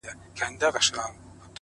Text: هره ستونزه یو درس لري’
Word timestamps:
هره 0.07 0.13
ستونزه 0.35 0.65
یو 0.65 0.71
درس 0.73 0.87
لري’ 0.95 1.03